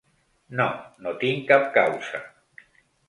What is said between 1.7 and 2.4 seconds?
causa.